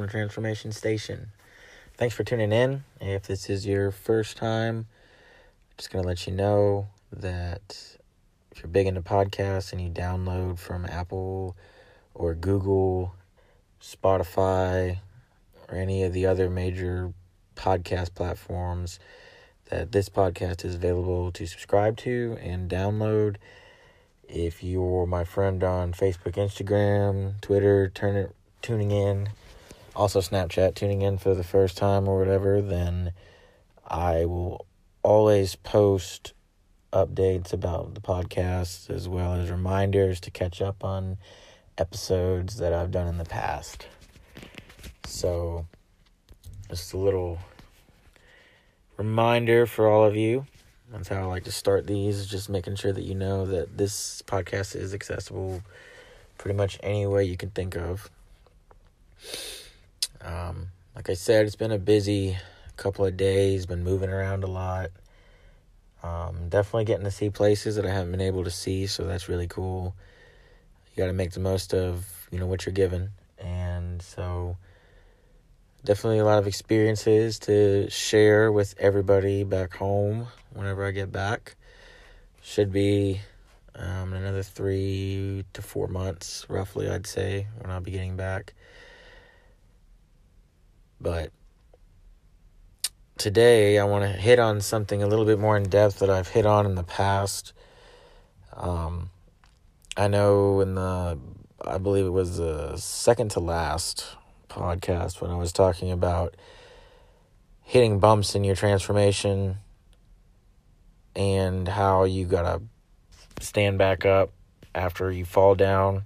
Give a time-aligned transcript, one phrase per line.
[0.00, 1.30] welcome to Transformation Station.
[1.98, 2.84] Thanks for tuning in.
[3.02, 4.86] If this is your first time,
[5.76, 7.98] just going to let you know that
[8.50, 11.54] if you're big into podcasts and you download from Apple
[12.14, 13.14] or Google,
[13.82, 15.00] Spotify,
[15.68, 17.12] or any of the other major
[17.54, 19.00] podcast platforms,
[19.66, 23.36] that this podcast is available to subscribe to and download.
[24.26, 29.28] If you're my friend on Facebook, Instagram, Twitter, turn it, tuning in,
[29.94, 33.12] also Snapchat, tuning in for the first time or whatever, then
[33.86, 34.66] I will
[35.02, 36.32] always post
[36.92, 41.16] updates about the podcast as well as reminders to catch up on
[41.78, 43.86] episodes that I've done in the past.
[45.04, 45.66] So,
[46.68, 47.38] just a little
[48.96, 50.46] reminder for all of you
[50.90, 54.22] that's how I like to start these, just making sure that you know that this
[54.26, 55.62] podcast is accessible
[56.36, 58.10] pretty much any way you can think of.
[60.22, 62.36] Um, like I said, it's been a busy
[62.76, 64.90] couple of days, been moving around a lot.
[66.02, 69.28] Um, definitely getting to see places that I haven't been able to see, so that's
[69.28, 69.94] really cool.
[70.90, 74.56] You got to make the most of you know what you're given, and so
[75.84, 81.56] definitely a lot of experiences to share with everybody back home whenever I get back.
[82.42, 83.20] Should be
[83.74, 88.54] um, another three to four months, roughly, I'd say, when I'll be getting back.
[91.00, 91.32] But
[93.16, 96.28] today, I want to hit on something a little bit more in depth that I've
[96.28, 97.52] hit on in the past.
[98.54, 99.10] Um,
[99.96, 101.18] I know in the,
[101.64, 104.16] I believe it was the second to last
[104.48, 106.34] podcast when I was talking about
[107.62, 109.56] hitting bumps in your transformation
[111.14, 112.60] and how you gotta
[113.40, 114.32] stand back up
[114.74, 116.02] after you fall down,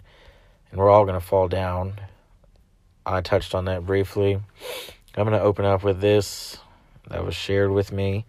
[0.71, 1.95] and we're all gonna fall down.
[3.07, 4.41] I touched on that briefly.
[5.17, 6.59] I'm gonna open up with this
[7.09, 8.25] that was shared with me.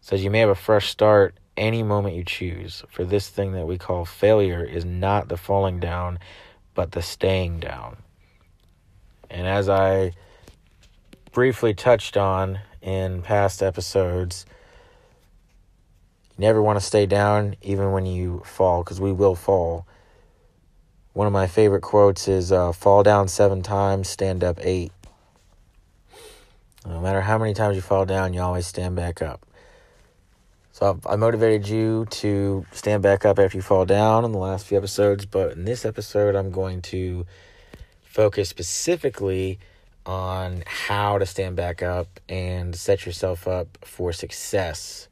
[0.00, 2.84] It says you may have a fresh start any moment you choose.
[2.90, 6.18] For this thing that we call failure is not the falling down,
[6.74, 7.96] but the staying down.
[9.30, 10.12] And as I
[11.32, 14.46] briefly touched on in past episodes,
[16.36, 19.86] you never want to stay down even when you fall, because we will fall.
[21.12, 24.92] One of my favorite quotes is uh, fall down seven times, stand up eight.
[26.86, 29.44] No matter how many times you fall down, you always stand back up.
[30.72, 34.66] So I motivated you to stand back up after you fall down in the last
[34.66, 37.26] few episodes, but in this episode, I'm going to
[38.02, 39.58] focus specifically
[40.06, 45.08] on how to stand back up and set yourself up for success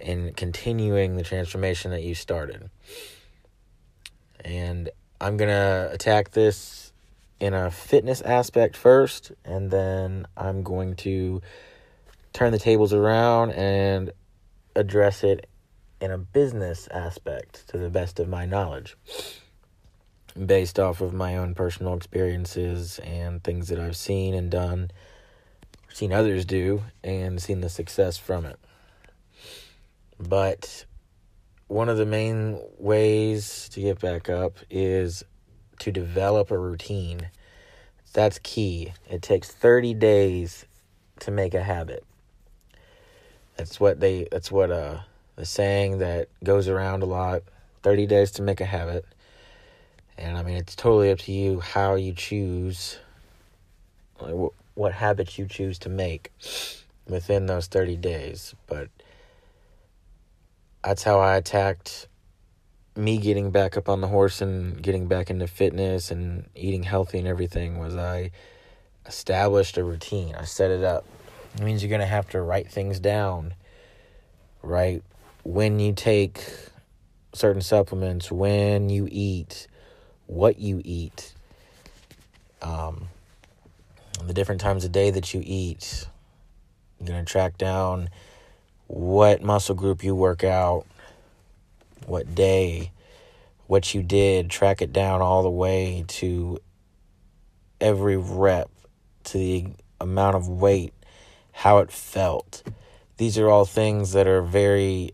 [0.00, 2.70] in continuing the transformation that you started.
[4.44, 4.90] And
[5.20, 6.92] I'm going to attack this
[7.40, 11.42] in a fitness aspect first, and then I'm going to
[12.32, 14.12] turn the tables around and
[14.76, 15.48] address it
[16.00, 18.96] in a business aspect to the best of my knowledge
[20.46, 24.90] based off of my own personal experiences and things that I've seen and done,
[25.92, 28.58] seen others do, and seen the success from it.
[30.18, 30.86] But
[31.68, 35.24] one of the main ways to get back up is
[35.80, 37.30] to develop a routine.
[38.12, 38.92] That's key.
[39.10, 40.66] It takes 30 days
[41.20, 42.04] to make a habit.
[43.56, 44.98] That's what they that's what uh
[45.36, 47.42] the saying that goes around a lot.
[47.82, 49.04] 30 days to make a habit.
[50.16, 52.98] And I mean, it's totally up to you how you choose,
[54.20, 56.32] like, wh- what habits you choose to make
[57.08, 58.54] within those 30 days.
[58.66, 58.88] But
[60.84, 62.08] that's how I attacked
[62.96, 67.18] me getting back up on the horse and getting back into fitness and eating healthy
[67.18, 68.30] and everything was I
[69.06, 70.34] established a routine.
[70.34, 71.04] I set it up.
[71.54, 73.54] It means you're going to have to write things down.
[74.62, 75.02] Right
[75.42, 76.42] when you take
[77.32, 79.66] certain supplements, when you eat,
[80.26, 81.34] what you eat,
[82.62, 83.08] um,
[84.24, 86.06] the different times of day that you eat.
[86.98, 88.08] You're going to track down
[88.86, 90.84] what muscle group you work out,
[92.06, 92.90] what day,
[93.66, 96.58] what you did, track it down all the way to
[97.80, 98.70] every rep,
[99.24, 99.66] to the
[100.00, 100.92] amount of weight,
[101.52, 102.62] how it felt.
[103.16, 105.12] These are all things that are very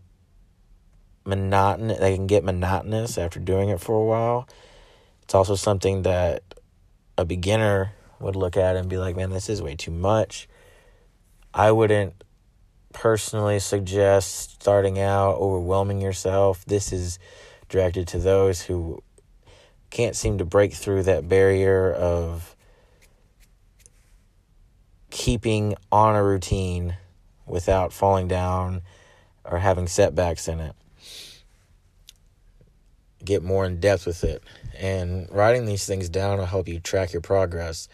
[1.25, 1.99] monotonous.
[1.99, 4.47] They can get monotonous after doing it for a while.
[5.23, 6.43] It's also something that
[7.17, 10.47] a beginner would look at and be like, man, this is way too much.
[11.53, 12.23] I wouldn't
[12.93, 16.65] personally suggest starting out overwhelming yourself.
[16.65, 17.19] This is
[17.69, 19.01] directed to those who
[19.89, 22.55] can't seem to break through that barrier of
[25.09, 26.95] keeping on a routine
[27.45, 28.81] without falling down
[29.43, 30.75] or having setbacks in it.
[33.23, 34.41] Get more in depth with it.
[34.79, 37.87] And writing these things down will help you track your progress.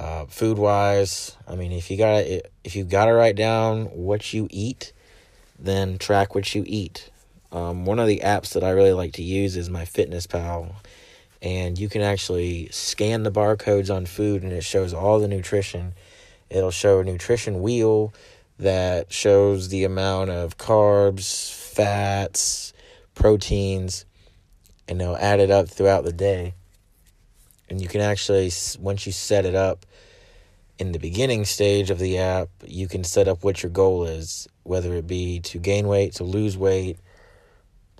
[0.00, 2.24] Uh, food wise, I mean, if you got
[2.64, 4.94] if you got to write down what you eat,
[5.58, 7.10] then track what you eat.
[7.52, 10.72] Um, one of the apps that I really like to use is MyFitnessPal,
[11.42, 15.92] and you can actually scan the barcodes on food, and it shows all the nutrition.
[16.48, 18.14] It'll show a nutrition wheel
[18.58, 22.72] that shows the amount of carbs, fats,
[23.14, 24.06] proteins,
[24.88, 26.54] and they'll add it up throughout the day.
[27.70, 29.86] And you can actually, once you set it up
[30.78, 34.48] in the beginning stage of the app, you can set up what your goal is,
[34.64, 36.98] whether it be to gain weight, to lose weight,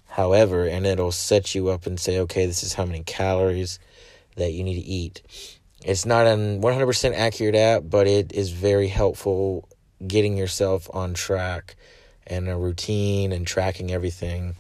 [0.08, 3.78] however, and it'll set you up and say, okay, this is how many calories
[4.36, 5.22] that you need to eat.
[5.84, 9.68] It's not a 100% accurate app, but it is very helpful
[10.06, 11.76] getting yourself on track
[12.26, 14.56] and a routine and tracking everything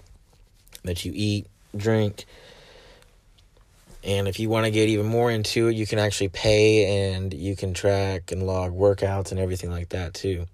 [0.84, 1.46] that you eat,
[1.76, 2.26] drink.
[4.02, 7.34] And if you want to get even more into it, you can actually pay and
[7.34, 10.46] you can track and log workouts and everything like that too.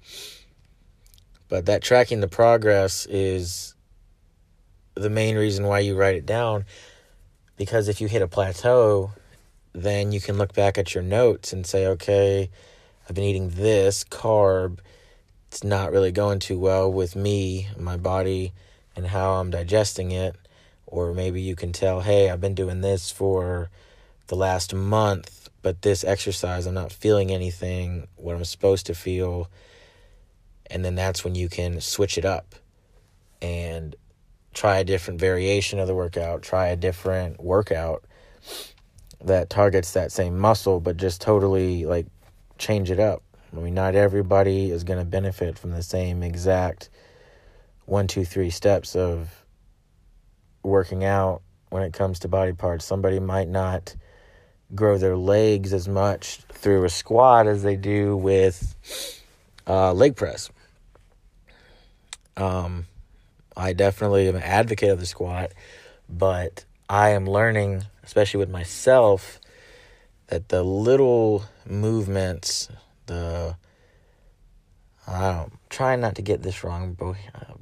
[1.49, 3.75] But that tracking the progress is
[4.95, 6.65] the main reason why you write it down
[7.57, 9.13] because if you hit a plateau,
[9.73, 12.51] then you can look back at your notes and say, okay,
[13.09, 14.79] I've been eating this carb.
[15.49, 18.53] It's not really going too well with me, my body,
[18.95, 20.37] and how I'm digesting it.
[20.87, 23.71] Or maybe you can tell, hey, I've been doing this for
[24.29, 29.51] the last month, but this exercise, I'm not feeling anything, what I'm supposed to feel.
[30.71, 32.55] And then that's when you can switch it up
[33.43, 33.95] and
[34.55, 38.05] try a different variation of the workout, try a different workout
[39.25, 42.07] that targets that same muscle, but just totally like
[42.59, 43.23] change it up.
[43.57, 46.91] I mean, not everybody is going to benefit from the same exact
[47.85, 49.46] one, two, three steps of
[50.67, 52.85] working out when it comes to body parts.
[52.85, 53.95] Somebody might not
[54.75, 58.75] grow their legs as much through a squat as they do with
[59.67, 60.51] uh, leg press.
[62.37, 62.87] Um,
[63.57, 65.53] I definitely am an advocate of the squat,
[66.09, 69.41] but I am learning, especially with myself,
[70.27, 72.69] that the little movements,
[73.07, 73.57] the
[75.07, 76.95] I'm trying not to get this wrong.
[76.95, 77.55] Bo, uh,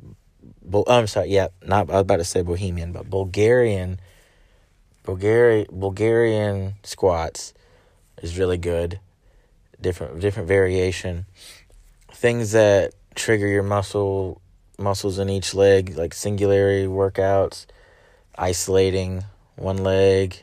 [0.64, 1.28] Bo, I'm sorry.
[1.28, 1.90] Yeah, not.
[1.90, 4.00] I was about to say Bohemian, but Bulgarian,
[5.02, 7.52] Bulgarian, Bulgarian squats
[8.22, 9.00] is really good.
[9.81, 11.26] Different, different variation.
[12.12, 14.40] Things that trigger your muscle
[14.78, 17.66] muscles in each leg, like singularity workouts,
[18.37, 19.25] isolating
[19.56, 20.43] one leg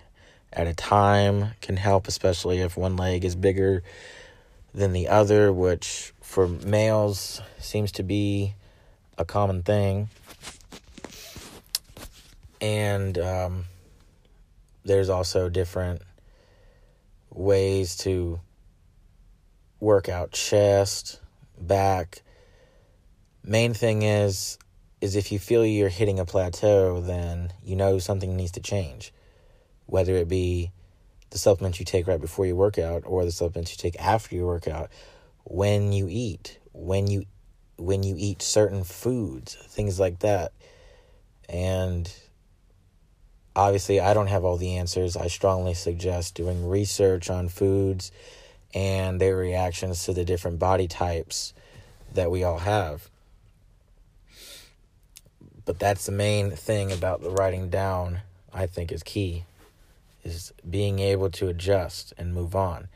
[0.54, 3.84] at a time can help, especially if one leg is bigger
[4.74, 8.54] than the other, which for males seems to be
[9.22, 10.10] a common thing.
[12.60, 13.66] And um,
[14.84, 16.02] there's also different
[17.32, 18.40] ways to
[19.80, 21.20] work out chest,
[21.60, 22.22] back,
[23.44, 24.58] main thing is
[25.00, 29.12] is if you feel you're hitting a plateau, then you know something needs to change.
[29.88, 30.72] Whether it be
[31.32, 34.46] the supplements you take right before your workout or the supplements you take after your
[34.46, 34.92] workout,
[35.44, 37.26] when you eat, when you
[37.82, 40.52] when you eat certain foods, things like that.
[41.50, 42.12] And
[43.56, 45.18] obviously I don't have all the answers.
[45.18, 48.12] I strongly suggest doing research on foods
[48.74, 51.54] and their reactions to the different body types
[52.14, 53.10] that we all have
[55.66, 58.20] but that's the main thing about the writing down
[58.54, 59.44] i think is key
[60.24, 62.88] is being able to adjust and move on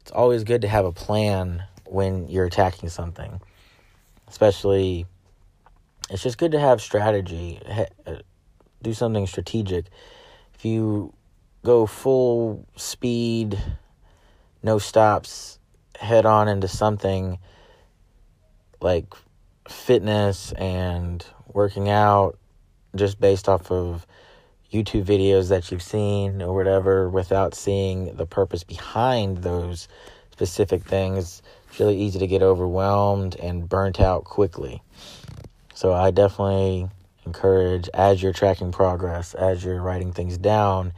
[0.00, 3.40] it's always good to have a plan when you're attacking something
[4.28, 5.06] especially
[6.10, 7.60] it's just good to have strategy
[8.06, 8.16] uh,
[8.82, 9.86] do something strategic
[10.54, 11.12] if you
[11.64, 13.58] go full speed
[14.62, 15.58] no stops
[15.98, 17.38] head on into something
[18.80, 19.06] like
[19.68, 22.38] fitness and working out
[22.94, 24.06] just based off of
[24.72, 29.88] YouTube videos that you've seen or whatever without seeing the purpose behind those
[30.32, 31.42] specific things.
[31.78, 34.82] Really easy to get overwhelmed and burnt out quickly.
[35.74, 36.88] So I definitely
[37.26, 40.92] encourage as you're tracking progress, as you're writing things down,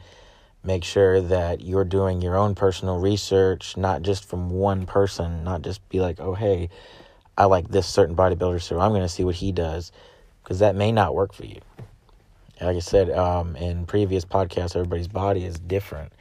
[0.63, 5.63] make sure that you're doing your own personal research, not just from one person, not
[5.63, 6.69] just be like, oh, hey,
[7.37, 9.91] I like this certain bodybuilder, so I'm going to see what he does
[10.43, 11.59] because that may not work for you.
[12.61, 16.11] Like I said um, in previous podcasts, everybody's body is different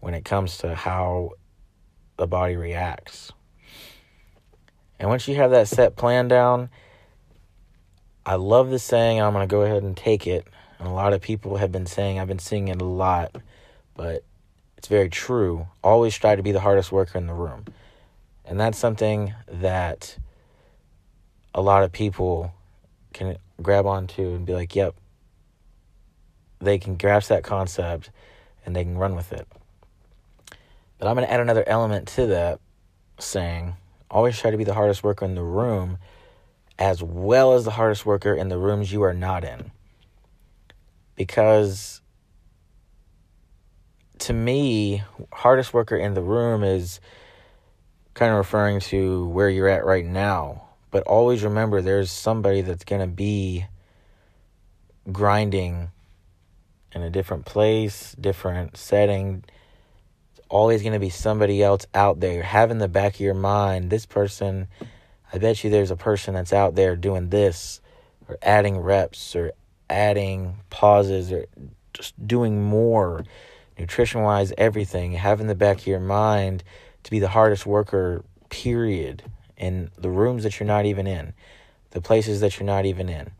[0.00, 1.30] when it comes to how
[2.16, 3.32] the body reacts.
[4.98, 6.70] And once you have that set plan down,
[8.26, 10.46] I love the saying, I'm going to go ahead and take it.
[10.78, 13.36] And a lot of people have been saying, I've been seeing it a lot,
[13.94, 14.24] but
[14.78, 15.66] it's very true.
[15.82, 17.64] Always try to be the hardest worker in the room.
[18.44, 20.16] And that's something that
[21.54, 22.52] a lot of people
[23.12, 24.94] can grab onto and be like, yep,
[26.60, 28.10] they can grasp that concept
[28.66, 29.46] and they can run with it.
[30.98, 32.60] But I'm going to add another element to that
[33.18, 33.76] saying
[34.10, 35.98] always try to be the hardest worker in the room
[36.78, 39.70] as well as the hardest worker in the rooms you are not in.
[41.16, 42.00] Because
[44.18, 47.00] to me, hardest worker in the room is
[48.14, 50.68] kind of referring to where you're at right now.
[50.90, 53.66] But always remember there's somebody that's going to be
[55.10, 55.90] grinding
[56.92, 59.44] in a different place, different setting.
[60.48, 62.42] Always going to be somebody else out there.
[62.42, 64.68] Have in the back of your mind, this person,
[65.32, 67.80] I bet you there's a person that's out there doing this
[68.28, 69.52] or adding reps or
[69.88, 71.46] adding pauses or
[71.92, 73.24] just doing more
[73.78, 75.12] nutrition wise, everything.
[75.12, 76.62] Have in the back of your mind
[77.02, 79.22] to be the hardest worker, period,
[79.56, 81.32] in the rooms that you're not even in,
[81.90, 83.30] the places that you're not even in.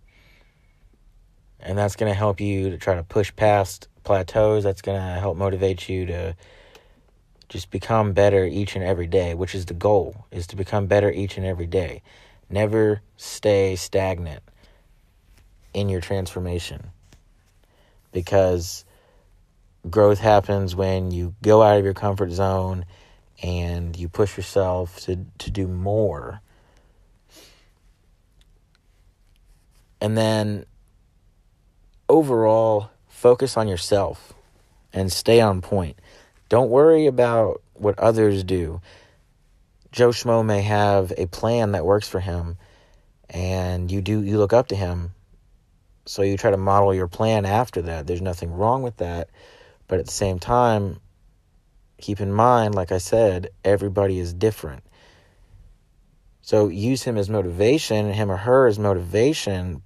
[1.60, 4.64] And that's going to help you to try to push past plateaus.
[4.64, 6.36] That's going to help motivate you to
[7.48, 11.10] just become better each and every day, which is the goal, is to become better
[11.10, 12.02] each and every day.
[12.50, 14.42] Never stay stagnant
[15.72, 16.90] in your transformation.
[18.12, 18.84] Because
[19.88, 22.84] growth happens when you go out of your comfort zone
[23.42, 26.40] and you push yourself to, to do more.
[30.00, 30.64] And then
[32.08, 34.32] overall, focus on yourself
[34.92, 35.98] and stay on point.
[36.48, 38.80] Don't worry about what others do.
[39.92, 42.56] Joe Schmo may have a plan that works for him
[43.30, 45.12] and you do you look up to him.
[46.06, 48.06] So you try to model your plan after that.
[48.06, 49.30] There's nothing wrong with that.
[49.88, 51.00] But at the same time,
[51.98, 54.84] keep in mind, like I said, everybody is different.
[56.42, 59.82] So use him as motivation, him or her as motivation,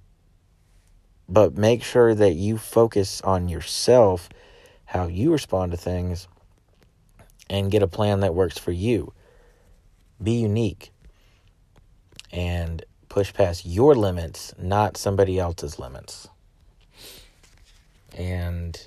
[1.29, 4.27] but make sure that you focus on yourself,
[4.83, 6.27] how you respond to things,
[7.49, 9.13] and get a plan that works for you.
[10.21, 10.91] Be unique
[12.31, 16.27] and push past your limits, not somebody else's limits.
[18.15, 18.79] And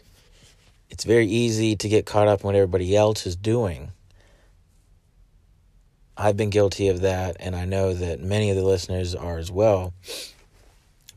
[0.91, 3.91] it's very easy to get caught up in what everybody else is doing.
[6.17, 9.51] I've been guilty of that, and I know that many of the listeners are as
[9.51, 9.95] well.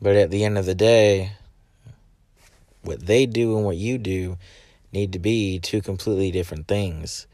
[0.00, 1.32] But at the end of the day,
[2.82, 4.38] what they do and what you do
[4.92, 7.26] need to be two completely different things.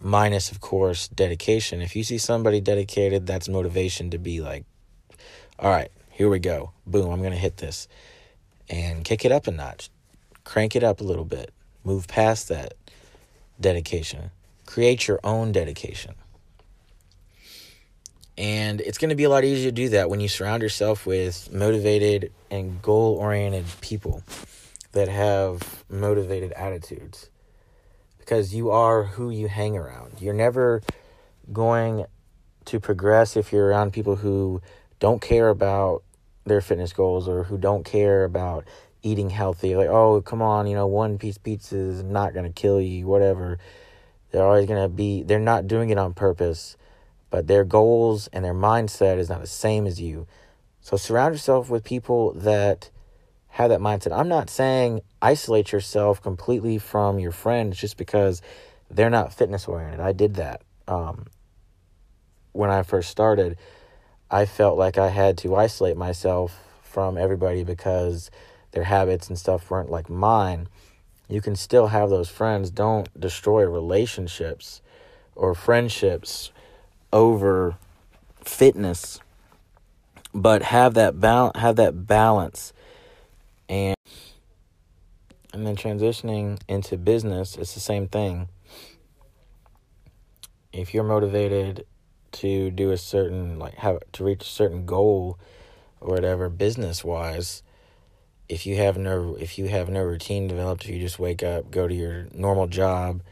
[0.00, 1.82] Minus, of course, dedication.
[1.82, 4.64] If you see somebody dedicated, that's motivation to be like,
[5.58, 6.72] all right, here we go.
[6.86, 7.86] Boom, I'm going to hit this.
[8.68, 9.90] And kick it up a notch
[10.50, 11.54] crank it up a little bit,
[11.84, 12.74] move past that
[13.60, 14.32] dedication,
[14.66, 16.12] create your own dedication.
[18.36, 21.06] And it's going to be a lot easier to do that when you surround yourself
[21.06, 24.24] with motivated and goal oriented people
[24.90, 27.29] that have motivated attitudes.
[28.30, 30.20] Because you are who you hang around.
[30.20, 30.82] You're never
[31.52, 32.06] going
[32.66, 34.62] to progress if you're around people who
[35.00, 36.04] don't care about
[36.44, 38.66] their fitness goals or who don't care about
[39.02, 39.74] eating healthy.
[39.74, 43.04] Like, oh, come on, you know, one piece pizza is not going to kill you,
[43.08, 43.58] whatever.
[44.30, 46.76] They're always going to be, they're not doing it on purpose,
[47.30, 50.28] but their goals and their mindset is not the same as you.
[50.80, 52.90] So surround yourself with people that
[53.50, 54.16] have that mindset.
[54.16, 58.42] I'm not saying isolate yourself completely from your friends just because
[58.90, 60.00] they're not fitness oriented.
[60.00, 60.62] I did that.
[60.88, 61.26] Um,
[62.52, 63.56] when I first started,
[64.30, 68.30] I felt like I had to isolate myself from everybody because
[68.72, 70.68] their habits and stuff weren't like mine,
[71.28, 72.70] you can still have those friends.
[72.70, 74.80] Don't destroy relationships
[75.36, 76.50] or friendships
[77.12, 77.76] over
[78.42, 79.20] fitness,
[80.34, 81.58] but have that balance.
[81.58, 82.72] Have that balance,
[85.52, 88.48] and then transitioning into business, it's the same thing.
[90.72, 91.86] If you're motivated
[92.32, 95.38] to do a certain like have to reach a certain goal
[96.00, 97.64] or whatever business wise
[98.50, 101.70] if you have no if you have no routine developed, if you just wake up,
[101.70, 103.22] go to your normal job,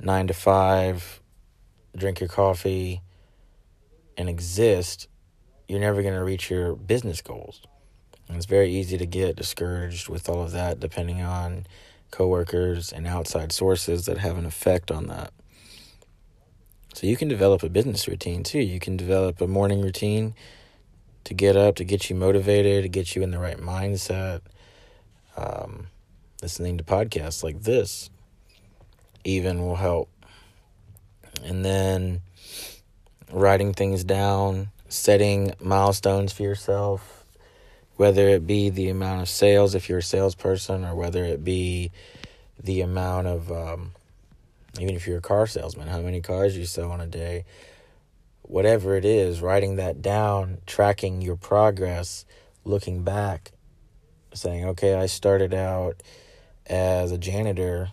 [0.00, 1.20] nine to five,
[1.94, 3.02] drink your coffee,
[4.16, 5.06] and exist,
[5.68, 7.60] you're never going to reach your business goals.
[8.34, 11.66] It's very easy to get discouraged with all of that, depending on
[12.10, 15.32] coworkers and outside sources that have an effect on that.
[16.94, 18.60] So you can develop a business routine too.
[18.60, 20.34] You can develop a morning routine
[21.24, 24.40] to get up, to get you motivated, to get you in the right mindset.
[25.36, 25.86] Um,
[26.42, 28.10] listening to podcasts like this
[29.24, 30.08] even will help.
[31.44, 32.20] And then
[33.32, 37.21] writing things down, setting milestones for yourself,
[38.02, 41.92] whether it be the amount of sales if you're a salesperson, or whether it be
[42.60, 43.92] the amount of, um,
[44.80, 47.44] even if you're a car salesman, how many cars you sell in a day,
[48.42, 52.24] whatever it is, writing that down, tracking your progress,
[52.64, 53.52] looking back,
[54.34, 56.02] saying, okay, I started out
[56.66, 57.92] as a janitor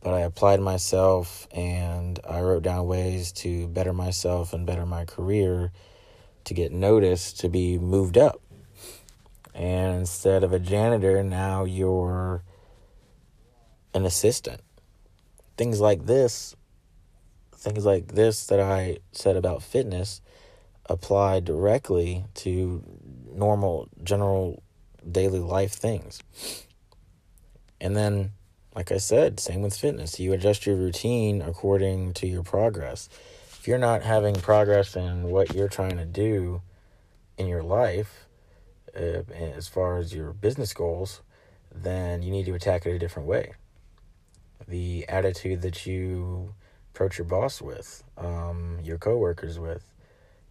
[0.00, 5.04] but I applied myself and I wrote down ways to better myself and better my
[5.04, 5.70] career
[6.44, 8.40] to get noticed to be moved up.
[9.58, 12.44] And instead of a janitor, now you're
[13.92, 14.60] an assistant.
[15.56, 16.54] Things like this,
[17.52, 20.20] things like this that I said about fitness
[20.86, 22.84] apply directly to
[23.34, 24.62] normal, general
[25.10, 26.20] daily life things.
[27.80, 28.30] And then
[28.76, 30.20] like I said, same with fitness.
[30.20, 33.08] You adjust your routine according to your progress.
[33.58, 36.62] If you're not having progress in what you're trying to do
[37.36, 38.27] in your life,
[38.96, 41.22] uh, as far as your business goals,
[41.74, 43.52] then you need to attack it a different way.
[44.66, 46.54] The attitude that you
[46.94, 49.92] approach your boss with, um, your coworkers with,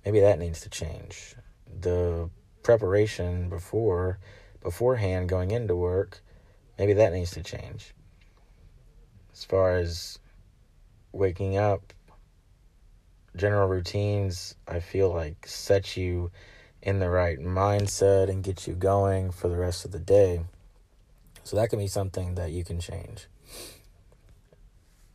[0.05, 1.35] maybe that needs to change.
[1.81, 2.29] The
[2.63, 4.19] preparation before,
[4.61, 6.21] beforehand going into work,
[6.77, 7.93] maybe that needs to change
[9.37, 10.17] as far as
[11.11, 11.93] waking up,
[13.35, 16.31] general routines, I feel like set you
[16.87, 20.39] in the right mindset and get you going for the rest of the day.
[21.43, 23.27] So that can be something that you can change.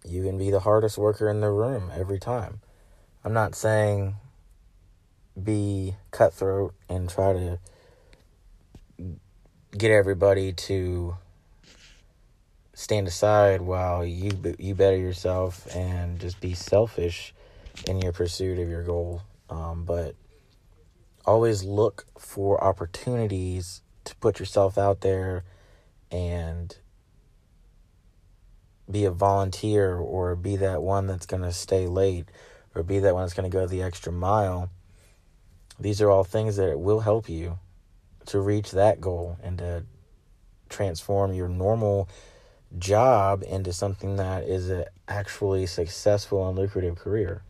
[0.05, 2.61] You can be the hardest worker in the room every time.
[3.25, 4.17] I'm not saying
[5.43, 7.59] be cutthroat and try to
[9.77, 11.17] get everybody to
[12.75, 17.33] stand aside while you you better yourself and just be selfish
[17.87, 19.23] in your pursuit of your goal.
[19.49, 20.15] Um, but
[21.25, 25.45] always look for opportunities to put yourself out there
[26.11, 26.77] and
[28.91, 32.27] be a volunteer or be that one that's going to stay late
[32.75, 34.71] or be that one that's going to go the extra mile.
[35.79, 37.59] These are all things that will help you
[38.27, 39.85] to reach that goal and to
[40.69, 42.09] transform your normal
[42.79, 47.43] job into something that is an actually successful and lucrative career.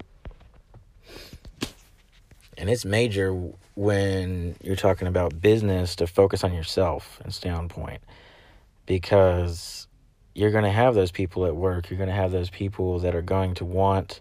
[2.57, 7.69] And it's major when you're talking about business to focus on yourself and stay on
[7.69, 8.01] point
[8.87, 9.87] because
[10.35, 11.91] you're going to have those people at work.
[11.91, 14.21] You're going to have those people that are going to want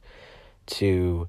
[0.68, 1.28] to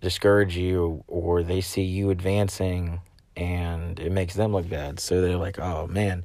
[0.00, 3.00] discourage you or they see you advancing
[3.36, 5.00] and it makes them look bad.
[5.00, 6.24] So they're like, oh man,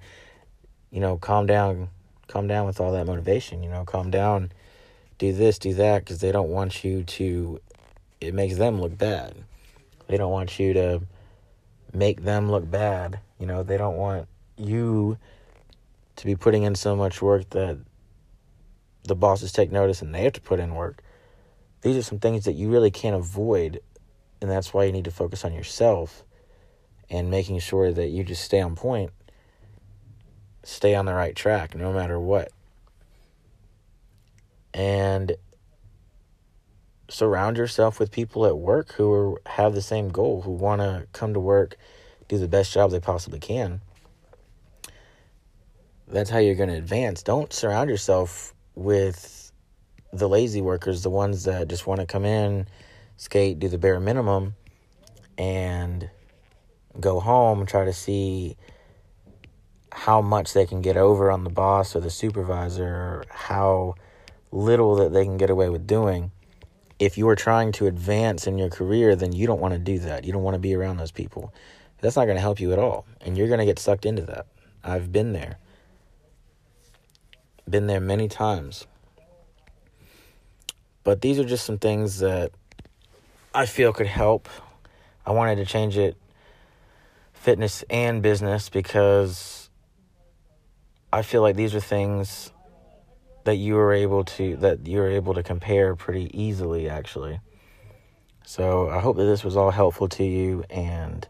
[0.92, 1.90] you know, calm down,
[2.28, 4.52] calm down with all that motivation, you know, calm down,
[5.18, 7.60] do this, do that, because they don't want you to,
[8.20, 9.36] it makes them look bad.
[10.12, 11.02] They don't want you to
[11.94, 13.20] make them look bad.
[13.40, 15.18] You know, they don't want you
[16.18, 17.80] to be putting in so much work that
[19.04, 21.02] the bosses take notice and they have to put in work.
[21.82, 23.80] These are some things that you really can't avoid,
[24.40, 26.24] and that's why you need to focus on yourself
[27.10, 29.12] and making sure that you just stay on point
[30.64, 32.52] stay on the right track no matter what.
[34.74, 35.36] And
[37.12, 41.08] surround yourself with people at work who are, have the same goal, who want to
[41.14, 41.78] come to work,
[42.28, 43.82] do the best job they possibly can.
[46.08, 47.24] That's how you're going to advance.
[47.24, 49.52] Don't surround yourself with
[50.14, 52.68] the lazy workers, the ones that just want to come in,
[53.18, 54.56] skate, do the bare minimum,
[55.38, 56.10] and
[57.00, 58.58] go home and try to see
[59.92, 63.96] how much they can get over on the boss or the supervisor, or how
[64.52, 66.32] little that they can get away with doing.
[67.02, 69.98] If you are trying to advance in your career, then you don't want to do
[69.98, 70.24] that.
[70.24, 71.52] You don't want to be around those people.
[72.00, 73.08] That's not going to help you at all.
[73.22, 74.46] And you're going to get sucked into that.
[74.84, 75.58] I've been there.
[77.68, 78.86] Been there many times.
[81.04, 82.52] But these are just some things that
[83.52, 84.48] I feel could help.
[85.26, 86.16] I wanted to change it
[87.34, 89.72] fitness and business because
[91.12, 92.52] I feel like these are things
[93.44, 97.40] that you were able to that you're able to compare pretty easily actually.
[98.46, 101.28] So I hope that this was all helpful to you and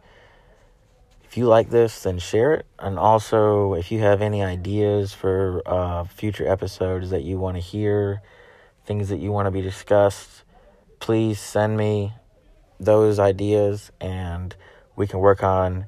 [1.24, 5.62] if you like this then share it and also if you have any ideas for
[5.66, 8.22] uh, future episodes that you want to hear,
[8.86, 10.44] things that you want to be discussed,
[11.00, 12.14] please send me
[12.80, 14.56] those ideas and
[14.96, 15.86] we can work on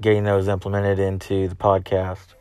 [0.00, 2.35] getting those implemented into the podcast.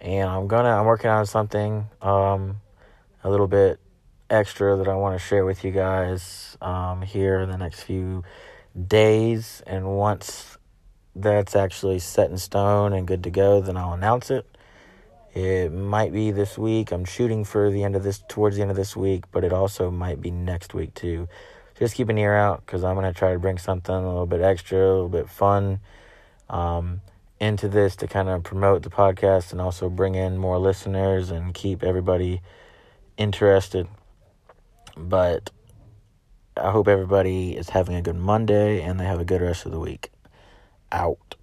[0.00, 2.60] And I'm gonna I'm working on something um,
[3.22, 3.78] a little bit
[4.30, 8.24] extra that I want to share with you guys um, here in the next few
[8.86, 9.62] days.
[9.66, 10.56] And once
[11.14, 14.46] that's actually set in stone and good to go, then I'll announce it.
[15.34, 16.92] It might be this week.
[16.92, 19.52] I'm shooting for the end of this, towards the end of this week, but it
[19.52, 21.28] also might be next week too.
[21.78, 24.40] Just keep an ear out because I'm to try to bring something a little bit
[24.40, 25.80] extra, a little bit fun
[26.48, 27.00] um,
[27.40, 31.54] into this to kind of promote the podcast and also bring in more listeners and
[31.54, 32.42] keep everybody
[33.16, 33.88] interested.
[34.96, 35.50] But
[36.56, 39.72] I hope everybody is having a good Monday and they have a good rest of
[39.72, 40.10] the week.
[40.92, 41.36] Out.